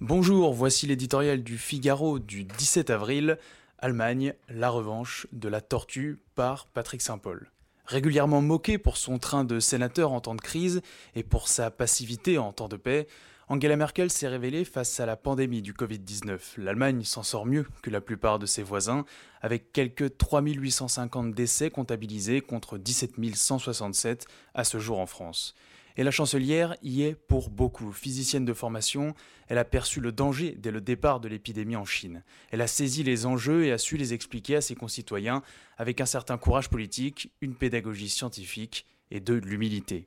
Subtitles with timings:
[0.00, 3.36] Bonjour, voici l'éditorial du Figaro du 17 avril.
[3.80, 7.50] Allemagne, la revanche de la tortue par Patrick Saint-Paul.
[7.84, 10.82] Régulièrement moqué pour son train de sénateur en temps de crise
[11.16, 13.08] et pour sa passivité en temps de paix,
[13.48, 16.38] Angela Merkel s'est révélée face à la pandémie du Covid-19.
[16.58, 19.04] L'Allemagne s'en sort mieux que la plupart de ses voisins,
[19.42, 25.56] avec quelques 3850 décès comptabilisés contre 17 167 à ce jour en France.
[25.98, 27.90] Et la chancelière y est pour beaucoup.
[27.90, 29.14] Physicienne de formation,
[29.48, 32.22] elle a perçu le danger dès le départ de l'épidémie en Chine.
[32.52, 35.42] Elle a saisi les enjeux et a su les expliquer à ses concitoyens
[35.76, 40.06] avec un certain courage politique, une pédagogie scientifique et de l'humilité.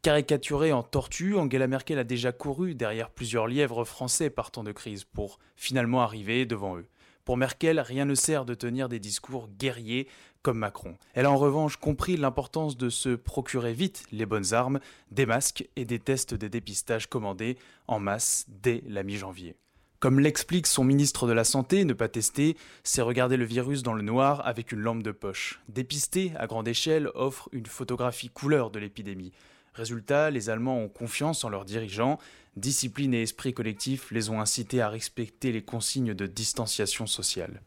[0.00, 5.04] Caricaturée en tortue, Angela Merkel a déjà couru derrière plusieurs lièvres français partant de crise
[5.04, 6.86] pour finalement arriver devant eux.
[7.28, 10.08] Pour Merkel, rien ne sert de tenir des discours guerriers
[10.40, 10.96] comme Macron.
[11.12, 15.68] Elle a en revanche compris l'importance de se procurer vite les bonnes armes, des masques
[15.76, 19.56] et des tests de dépistage commandés en masse dès la mi-janvier.
[20.00, 23.92] Comme l'explique son ministre de la Santé, ne pas tester, c'est regarder le virus dans
[23.92, 25.60] le noir avec une lampe de poche.
[25.68, 29.32] Dépister à grande échelle offre une photographie couleur de l'épidémie.
[29.78, 32.18] Résultat, les Allemands ont confiance en leurs dirigeants,
[32.56, 37.62] discipline et esprit collectif les ont incités à respecter les consignes de distanciation sociale.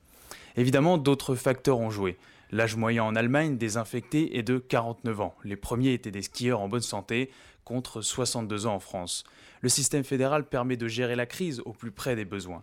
[0.57, 2.17] Évidemment, d'autres facteurs ont joué.
[2.51, 5.35] L'âge moyen en Allemagne désinfecté est de 49 ans.
[5.45, 7.31] Les premiers étaient des skieurs en bonne santé,
[7.63, 9.23] contre 62 ans en France.
[9.61, 12.61] Le système fédéral permet de gérer la crise au plus près des besoins.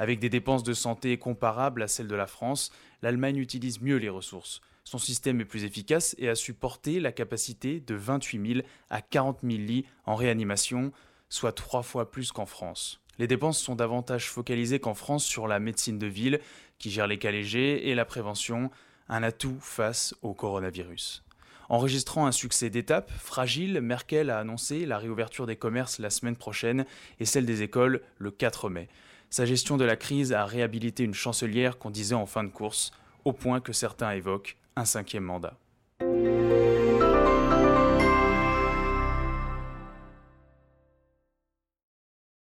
[0.00, 4.08] Avec des dépenses de santé comparables à celles de la France, l'Allemagne utilise mieux les
[4.08, 4.62] ressources.
[4.82, 9.02] Son système est plus efficace et a su porter la capacité de 28 000 à
[9.02, 10.90] 40 000 lits en réanimation,
[11.28, 13.02] soit trois fois plus qu'en France.
[13.18, 16.40] Les dépenses sont davantage focalisées qu'en France sur la médecine de ville,
[16.78, 18.70] qui gère les cas légers, et la prévention,
[19.10, 21.22] un atout face au coronavirus.
[21.68, 26.86] Enregistrant un succès d'étape, fragile, Merkel a annoncé la réouverture des commerces la semaine prochaine
[27.20, 28.88] et celle des écoles le 4 mai.
[29.32, 32.90] Sa gestion de la crise a réhabilité une chancelière qu'on disait en fin de course,
[33.24, 35.56] au point que certains évoquent un cinquième mandat.